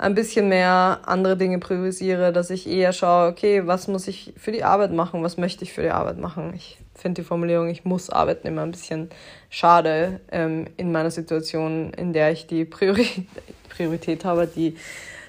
[0.01, 4.51] ein bisschen mehr andere Dinge priorisiere, dass ich eher schaue, okay, was muss ich für
[4.51, 6.53] die Arbeit machen, was möchte ich für die Arbeit machen.
[6.55, 9.09] Ich finde die Formulierung, ich muss arbeiten, immer ein bisschen
[9.49, 13.27] schade ähm, in meiner Situation, in der ich die Priorität,
[13.69, 14.75] Priorität habe, die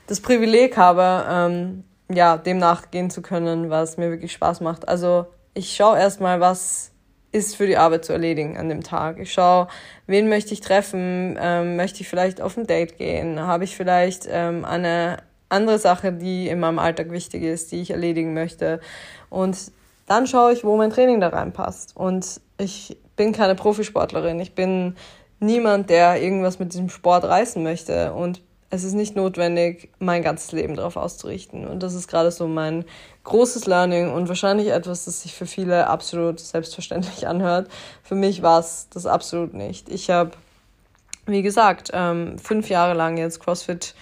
[0.06, 4.88] das Privileg habe, ähm, ja, dem nachgehen zu können, was mir wirklich Spaß macht.
[4.88, 6.91] Also ich schaue erstmal, was
[7.32, 9.18] ist für die Arbeit zu erledigen an dem Tag.
[9.18, 9.68] Ich schaue,
[10.06, 14.28] wen möchte ich treffen, ähm, möchte ich vielleicht auf ein Date gehen, habe ich vielleicht
[14.30, 15.18] ähm, eine
[15.48, 18.80] andere Sache, die in meinem Alltag wichtig ist, die ich erledigen möchte.
[19.30, 19.72] Und
[20.06, 21.96] dann schaue ich, wo mein Training da reinpasst.
[21.96, 24.40] Und ich bin keine Profisportlerin.
[24.40, 24.96] Ich bin
[25.40, 28.12] niemand, der irgendwas mit diesem Sport reißen möchte.
[28.12, 31.66] Und es ist nicht notwendig, mein ganzes Leben darauf auszurichten.
[31.66, 32.86] Und das ist gerade so mein
[33.22, 37.70] großes Learning und wahrscheinlich etwas, das sich für viele absolut selbstverständlich anhört.
[38.02, 39.90] Für mich war es das absolut nicht.
[39.90, 40.30] Ich habe,
[41.26, 43.94] wie gesagt, ähm, fünf Jahre lang jetzt CrossFit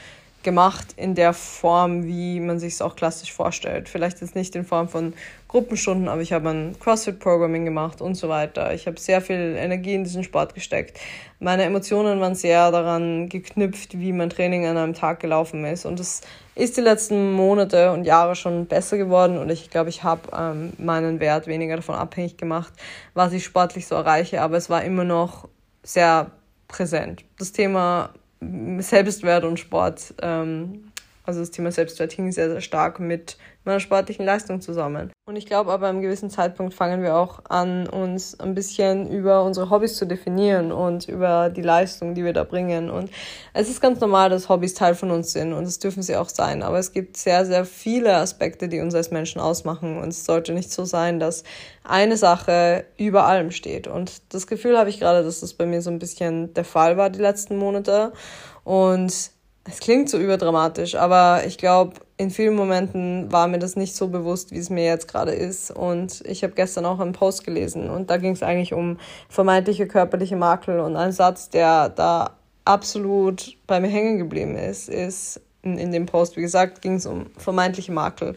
[0.42, 3.88] gemacht in der Form, wie man sich es auch klassisch vorstellt.
[3.88, 5.12] Vielleicht jetzt nicht in Form von
[5.48, 8.72] Gruppenstunden, aber ich habe ein CrossFit-Programming gemacht und so weiter.
[8.72, 10.98] Ich habe sehr viel Energie in diesen Sport gesteckt.
[11.40, 15.84] Meine Emotionen waren sehr daran geknüpft, wie mein Training an einem Tag gelaufen ist.
[15.84, 16.22] Und es
[16.54, 20.72] ist die letzten Monate und Jahre schon besser geworden und ich glaube, ich habe ähm,
[20.78, 22.72] meinen Wert weniger davon abhängig gemacht,
[23.14, 24.42] was ich sportlich so erreiche.
[24.42, 25.48] Aber es war immer noch
[25.82, 26.30] sehr
[26.68, 27.24] präsent.
[27.38, 30.89] Das Thema Selbstwert und Sport, ähm,
[31.30, 35.12] also das Thema Selbstwert hing sehr, sehr stark mit meiner sportlichen Leistung zusammen.
[35.26, 39.44] Und ich glaube aber, einem gewissen Zeitpunkt fangen wir auch an, uns ein bisschen über
[39.44, 42.90] unsere Hobbys zu definieren und über die Leistung, die wir da bringen.
[42.90, 43.10] Und
[43.52, 46.28] es ist ganz normal, dass Hobbys Teil von uns sind und das dürfen sie auch
[46.28, 46.62] sein.
[46.62, 49.98] Aber es gibt sehr, sehr viele Aspekte, die uns als Menschen ausmachen.
[49.98, 51.44] Und es sollte nicht so sein, dass
[51.84, 53.86] eine Sache über allem steht.
[53.86, 56.96] Und das Gefühl habe ich gerade, dass das bei mir so ein bisschen der Fall
[56.96, 58.12] war die letzten Monate.
[58.64, 59.32] Und
[59.64, 64.08] es klingt so überdramatisch, aber ich glaube, in vielen Momenten war mir das nicht so
[64.08, 65.70] bewusst, wie es mir jetzt gerade ist.
[65.70, 69.86] Und ich habe gestern auch einen Post gelesen und da ging es eigentlich um vermeintliche
[69.86, 70.80] körperliche Makel.
[70.80, 76.36] Und ein Satz, der da absolut bei mir hängen geblieben ist, ist in, dem Post,
[76.36, 78.36] wie gesagt, ging es um vermeintliche Makel.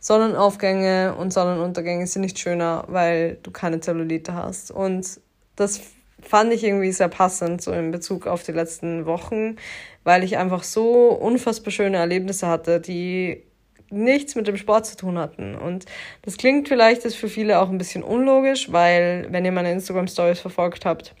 [0.00, 4.70] Sonnenaufgänge und Sonnenuntergänge sind nicht schöner, weil du keine Zellulite hast.
[4.70, 5.20] Und
[5.54, 5.80] das
[6.22, 9.56] fand ich irgendwie sehr passend, so in Bezug auf die letzten Wochen,
[10.04, 13.42] weil ich einfach so unfassbar schöne Erlebnisse hatte, die
[13.90, 15.54] nichts mit dem Sport zu tun hatten.
[15.54, 15.84] Und
[16.22, 20.08] das klingt vielleicht ist für viele auch ein bisschen unlogisch, weil wenn ihr meine Instagram
[20.08, 21.14] Stories verfolgt habt,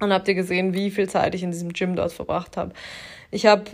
[0.00, 2.72] dann habt ihr gesehen, wie viel Zeit ich in diesem Gym dort verbracht habe.
[3.30, 3.64] Ich habe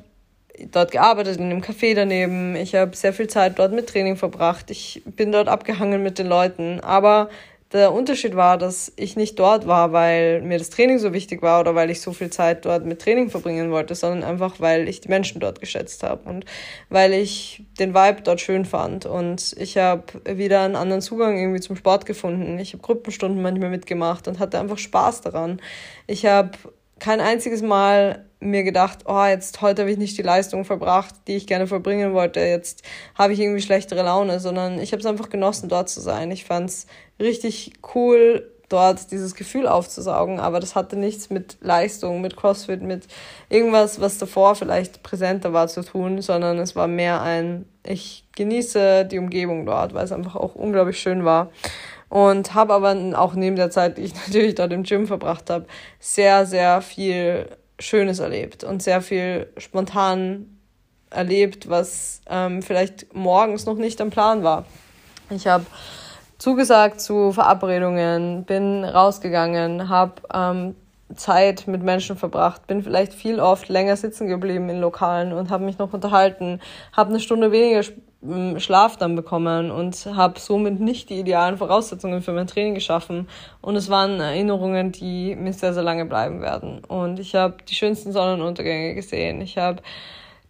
[0.72, 2.56] dort gearbeitet, in einem Café daneben.
[2.56, 4.70] Ich habe sehr viel Zeit dort mit Training verbracht.
[4.70, 6.80] Ich bin dort abgehangen mit den Leuten.
[6.80, 7.30] Aber
[7.72, 11.60] der Unterschied war, dass ich nicht dort war, weil mir das Training so wichtig war
[11.60, 15.00] oder weil ich so viel Zeit dort mit Training verbringen wollte, sondern einfach, weil ich
[15.00, 16.44] die Menschen dort geschätzt habe und
[16.90, 19.04] weil ich den Vibe dort schön fand.
[19.04, 22.58] Und ich habe wieder einen anderen Zugang irgendwie zum Sport gefunden.
[22.60, 25.60] Ich habe Gruppenstunden manchmal mitgemacht und hatte einfach Spaß daran.
[26.06, 26.52] Ich habe
[26.98, 31.36] kein einziges Mal mir gedacht, oh, jetzt heute habe ich nicht die Leistung verbracht, die
[31.36, 32.40] ich gerne vollbringen wollte.
[32.40, 32.82] Jetzt
[33.14, 36.30] habe ich irgendwie schlechtere Laune, sondern ich habe es einfach genossen, dort zu sein.
[36.30, 36.86] Ich fand es
[37.20, 43.06] richtig cool, dort dieses Gefühl aufzusaugen, aber das hatte nichts mit Leistung, mit CrossFit, mit
[43.48, 49.04] irgendwas, was davor vielleicht präsenter war zu tun, sondern es war mehr ein, ich genieße
[49.04, 51.50] die Umgebung dort, weil es einfach auch unglaublich schön war
[52.08, 55.66] und habe aber auch neben der Zeit, die ich natürlich dort im Gym verbracht habe,
[56.00, 57.46] sehr, sehr viel
[57.78, 60.58] Schönes erlebt und sehr viel spontan
[61.10, 64.64] erlebt, was ähm, vielleicht morgens noch nicht am Plan war.
[65.30, 65.66] Ich habe
[66.38, 70.74] zugesagt zu Verabredungen, bin rausgegangen, habe ähm,
[71.14, 75.64] Zeit mit Menschen verbracht, bin vielleicht viel oft länger sitzen geblieben in Lokalen und habe
[75.64, 76.60] mich noch unterhalten,
[76.92, 77.82] habe eine Stunde weniger
[78.58, 83.28] Schlaf dann bekommen und habe somit nicht die idealen Voraussetzungen für mein Training geschaffen.
[83.60, 86.84] Und es waren Erinnerungen, die mir sehr, sehr lange bleiben werden.
[86.84, 89.40] Und ich habe die schönsten Sonnenuntergänge gesehen.
[89.42, 89.82] Ich habe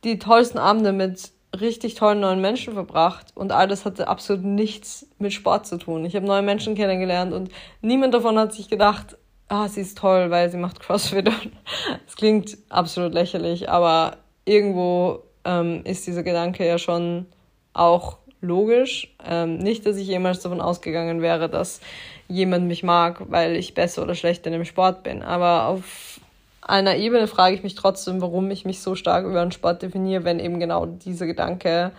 [0.05, 5.07] die tollsten Abende mit richtig tollen neuen Menschen verbracht und all das hatte absolut nichts
[5.19, 6.05] mit Sport zu tun.
[6.05, 9.17] Ich habe neue Menschen kennengelernt und niemand davon hat sich gedacht,
[9.49, 11.31] ah, sie ist toll, weil sie macht CrossFit.
[12.07, 17.27] Es klingt absolut lächerlich, aber irgendwo ähm, ist dieser Gedanke ja schon
[17.73, 19.15] auch logisch.
[19.25, 21.81] Ähm, nicht, dass ich jemals davon ausgegangen wäre, dass
[22.29, 25.23] jemand mich mag, weil ich besser oder schlechter in dem Sport bin.
[25.23, 26.21] Aber auf
[26.67, 30.25] einer Ebene frage ich mich trotzdem, warum ich mich so stark über den Sport definiere,
[30.25, 31.93] wenn eben genau dieser Gedanke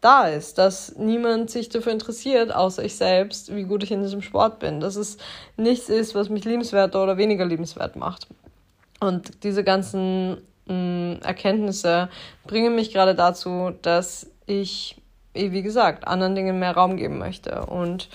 [0.00, 4.22] da ist, dass niemand sich dafür interessiert, außer ich selbst, wie gut ich in diesem
[4.22, 4.80] Sport bin.
[4.80, 5.16] Dass es
[5.56, 8.26] nichts ist, was mich liebenswerter oder weniger liebenswert macht.
[9.00, 12.08] Und diese ganzen mh, mm, Erkenntnisse
[12.46, 14.96] bringen mich gerade dazu, dass ich
[15.34, 17.66] wie gesagt, anderen Dingen mehr Raum geben möchte.
[17.66, 18.08] Und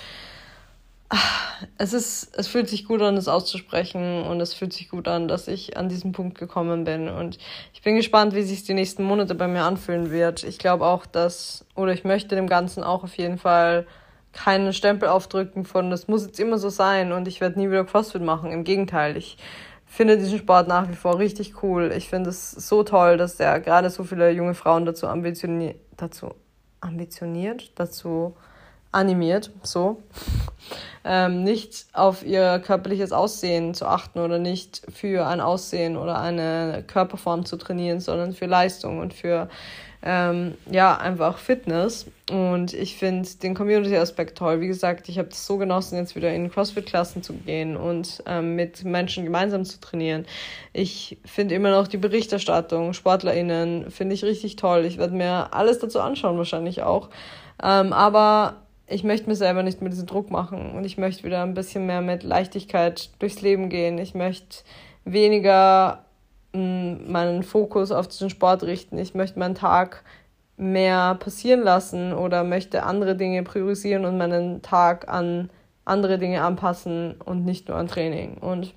[1.77, 5.27] es ist, es fühlt sich gut an, das auszusprechen und es fühlt sich gut an,
[5.27, 7.09] dass ich an diesen Punkt gekommen bin.
[7.09, 7.37] Und
[7.73, 10.43] ich bin gespannt, wie sich die nächsten Monate bei mir anfühlen wird.
[10.43, 13.85] Ich glaube auch, dass, oder ich möchte dem Ganzen auch auf jeden Fall
[14.31, 17.83] keinen Stempel aufdrücken von, das muss jetzt immer so sein und ich werde nie wieder
[17.83, 18.51] CrossFit machen.
[18.51, 19.37] Im Gegenteil, ich
[19.87, 21.91] finde diesen Sport nach wie vor richtig cool.
[21.95, 26.35] Ich finde es so toll, dass der gerade so viele junge Frauen dazu ambitioniert, dazu
[26.79, 28.35] ambitioniert, dazu
[28.91, 30.01] animiert, so,
[31.05, 36.83] ähm, nicht auf ihr körperliches Aussehen zu achten oder nicht für ein Aussehen oder eine
[36.85, 39.49] Körperform zu trainieren, sondern für Leistung und für
[40.01, 42.05] ähm, ja einfach Fitness.
[42.31, 44.61] Und ich finde den Community-Aspekt toll.
[44.61, 48.55] Wie gesagt, ich habe das so genossen, jetzt wieder in CrossFit-Klassen zu gehen und ähm,
[48.55, 50.25] mit Menschen gemeinsam zu trainieren.
[50.73, 54.85] Ich finde immer noch die Berichterstattung, SportlerInnen, finde ich richtig toll.
[54.85, 57.09] Ich werde mir alles dazu anschauen, wahrscheinlich auch.
[57.61, 58.55] Ähm, aber
[58.89, 61.85] ich möchte mir selber nicht mehr diesen Druck machen und ich möchte wieder ein bisschen
[61.85, 63.97] mehr mit Leichtigkeit durchs Leben gehen.
[63.97, 64.63] Ich möchte
[65.05, 66.05] weniger
[66.53, 68.97] mm, meinen Fokus auf diesen Sport richten.
[68.97, 70.03] Ich möchte meinen Tag
[70.57, 75.49] mehr passieren lassen oder möchte andere Dinge priorisieren und meinen Tag an
[75.85, 78.37] andere Dinge anpassen und nicht nur an Training.
[78.37, 78.73] Und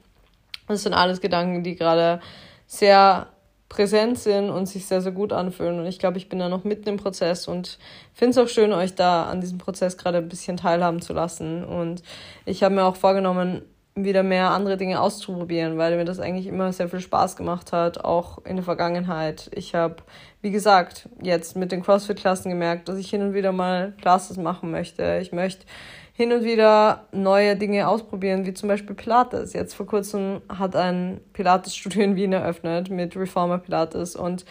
[0.68, 2.20] das sind alles Gedanken, die gerade
[2.66, 3.26] sehr
[3.72, 5.80] präsent sind und sich sehr, sehr gut anfühlen.
[5.80, 7.78] Und ich glaube, ich bin da noch mitten im Prozess und
[8.12, 11.64] finde es auch schön, euch da an diesem Prozess gerade ein bisschen teilhaben zu lassen.
[11.64, 12.02] Und
[12.44, 13.62] ich habe mir auch vorgenommen,
[13.94, 18.04] wieder mehr andere Dinge auszuprobieren, weil mir das eigentlich immer sehr viel Spaß gemacht hat,
[18.04, 19.50] auch in der Vergangenheit.
[19.54, 19.96] Ich habe,
[20.42, 24.70] wie gesagt, jetzt mit den CrossFit-Klassen gemerkt, dass ich hin und wieder mal Classes machen
[24.70, 25.18] möchte.
[25.22, 25.64] Ich möchte
[26.22, 29.54] hin und wieder neue Dinge ausprobieren, wie zum Beispiel Pilates.
[29.54, 34.44] Jetzt vor kurzem hat ein Pilates-Studio in Wien eröffnet mit Reformer Pilates und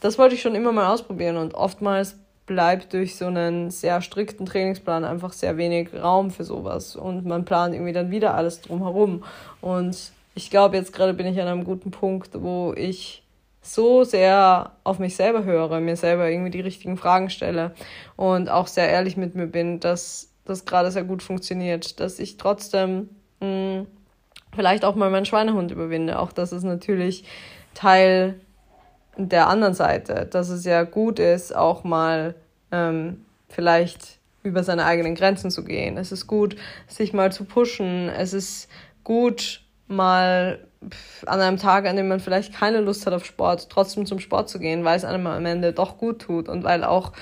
[0.00, 4.44] das wollte ich schon immer mal ausprobieren und oftmals bleibt durch so einen sehr strikten
[4.44, 9.24] Trainingsplan einfach sehr wenig Raum für sowas und man plant irgendwie dann wieder alles drumherum.
[9.62, 13.22] Und ich glaube, jetzt gerade bin ich an einem guten Punkt, wo ich
[13.62, 17.72] so sehr auf mich selber höre, mir selber irgendwie die richtigen Fragen stelle
[18.14, 22.36] und auch sehr ehrlich mit mir bin, dass das gerade sehr gut funktioniert, dass ich
[22.36, 23.08] trotzdem
[23.40, 23.86] mh, hm,
[24.54, 26.18] vielleicht auch mal meinen Schweinehund überwinde.
[26.18, 27.24] Auch das ist natürlich
[27.74, 28.40] Teil
[29.16, 32.34] der anderen Seite, dass es ja gut ist, auch mal
[32.72, 35.96] ähm, vielleicht über seine eigenen Grenzen zu gehen.
[35.96, 38.08] Es ist gut, sich mal zu pushen.
[38.08, 38.68] Es ist
[39.02, 40.66] gut, mal
[41.24, 44.50] an einem Tag, an dem man vielleicht keine Lust hat auf Sport, trotzdem zum Sport
[44.50, 47.12] zu gehen, weil es einem am Ende doch gut tut und weil auch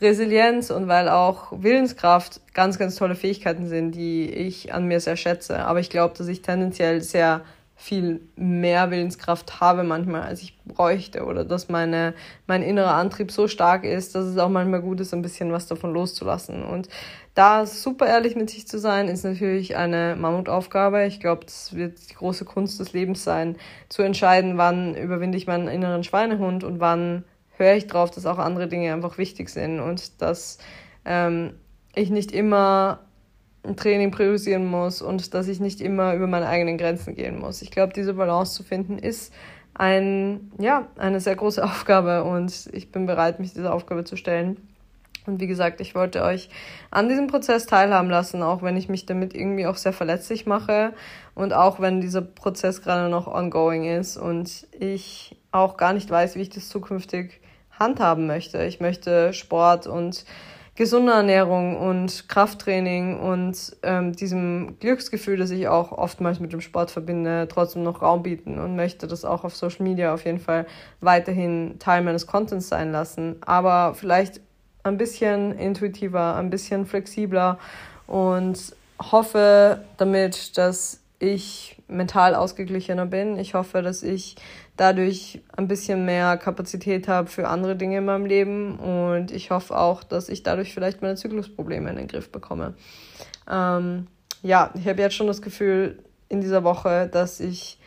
[0.00, 5.16] Resilienz und weil auch Willenskraft ganz, ganz tolle Fähigkeiten sind, die ich an mir sehr
[5.16, 5.64] schätze.
[5.64, 7.42] Aber ich glaube, dass ich tendenziell sehr
[7.78, 12.14] viel mehr Willenskraft habe manchmal, als ich bräuchte oder dass meine,
[12.46, 15.66] mein innerer Antrieb so stark ist, dass es auch manchmal gut ist, ein bisschen was
[15.66, 16.64] davon loszulassen.
[16.64, 16.88] Und
[17.34, 21.04] da super ehrlich mit sich zu sein, ist natürlich eine Mammutaufgabe.
[21.04, 23.56] Ich glaube, das wird die große Kunst des Lebens sein,
[23.90, 27.24] zu entscheiden, wann überwinde ich meinen inneren Schweinehund und wann
[27.56, 30.58] höre ich drauf, dass auch andere Dinge einfach wichtig sind und dass
[31.04, 31.54] ähm,
[31.94, 33.00] ich nicht immer
[33.64, 37.62] ein Training priorisieren muss und dass ich nicht immer über meine eigenen Grenzen gehen muss.
[37.62, 39.32] Ich glaube, diese Balance zu finden ist
[39.74, 44.56] ein, ja, eine sehr große Aufgabe und ich bin bereit, mich dieser Aufgabe zu stellen.
[45.26, 46.48] Und wie gesagt, ich wollte euch
[46.92, 50.92] an diesem Prozess teilhaben lassen, auch wenn ich mich damit irgendwie auch sehr verletzlich mache
[51.34, 56.36] und auch wenn dieser Prozess gerade noch ongoing ist und ich auch gar nicht weiß,
[56.36, 57.40] wie ich das zukünftig
[57.78, 58.62] handhaben möchte.
[58.64, 60.24] Ich möchte Sport und
[60.76, 66.90] gesunde Ernährung und Krafttraining und ähm, diesem Glücksgefühl, das ich auch oftmals mit dem Sport
[66.90, 70.66] verbinde, trotzdem noch Raum bieten und möchte das auch auf Social Media auf jeden Fall
[71.00, 73.36] weiterhin Teil meines Contents sein lassen.
[73.40, 74.40] Aber vielleicht
[74.82, 77.58] ein bisschen intuitiver, ein bisschen flexibler
[78.06, 83.38] und hoffe damit, dass ich mental ausgeglichener bin.
[83.38, 84.36] Ich hoffe, dass ich
[84.76, 89.76] dadurch ein bisschen mehr Kapazität habe für andere Dinge in meinem Leben und ich hoffe
[89.76, 92.74] auch, dass ich dadurch vielleicht meine Zyklusprobleme in den Griff bekomme.
[93.50, 94.06] Ähm,
[94.42, 97.78] ja, ich habe jetzt schon das Gefühl in dieser Woche, dass ich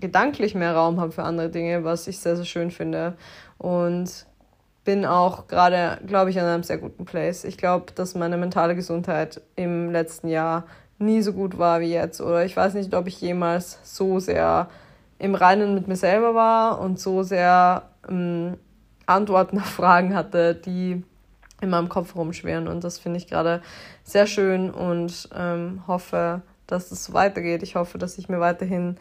[0.00, 3.14] gedanklich mehr Raum habe für andere Dinge, was ich sehr, sehr schön finde
[3.58, 4.26] und
[4.84, 7.44] bin auch gerade, glaube ich, an einem sehr guten Place.
[7.44, 10.64] Ich glaube, dass meine mentale Gesundheit im letzten Jahr
[10.98, 14.68] nie so gut war wie jetzt oder ich weiß nicht, ob ich jemals so sehr
[15.18, 18.56] im Reinen mit mir selber war und so sehr ähm,
[19.06, 21.02] Antworten auf Fragen hatte, die
[21.60, 22.68] in meinem Kopf rumschwirren.
[22.68, 23.62] Und das finde ich gerade
[24.04, 27.62] sehr schön und ähm, hoffe, dass es so weitergeht.
[27.62, 28.96] Ich hoffe, dass ich mir weiterhin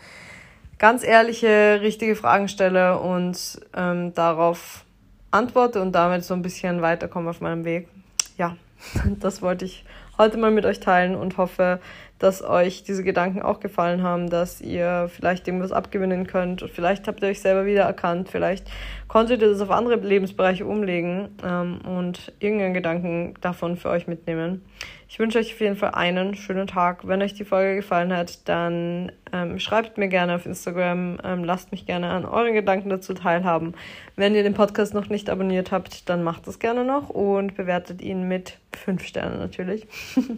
[0.77, 4.85] ganz ehrliche, richtige Fragen stelle und ähm, darauf
[5.31, 7.89] antworte und damit so ein bisschen weiterkomme auf meinem Weg.
[8.37, 8.55] Ja,
[9.19, 9.85] das wollte ich
[10.17, 11.79] heute mal mit euch teilen und hoffe,
[12.19, 16.65] dass euch diese Gedanken auch gefallen haben, dass ihr vielleicht irgendwas abgewinnen könnt.
[16.73, 18.67] Vielleicht habt ihr euch selber wieder erkannt, vielleicht
[19.07, 24.63] konntet ihr das auf andere Lebensbereiche umlegen ähm, und irgendeinen Gedanken davon für euch mitnehmen.
[25.07, 27.07] Ich wünsche euch auf jeden Fall einen schönen Tag.
[27.07, 31.71] Wenn euch die Folge gefallen hat, dann ähm, schreibt mir gerne auf Instagram, ähm, lasst
[31.71, 33.73] mich gerne an euren Gedanken dazu teilhaben.
[34.15, 38.01] Wenn ihr den Podcast noch nicht abonniert habt, dann macht das gerne noch und bewertet
[38.01, 39.87] ihn mit fünf Sternen natürlich.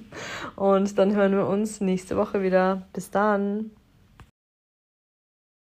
[0.55, 2.83] und dann hören wir uns nächste Woche wieder.
[2.93, 3.71] Bis dann.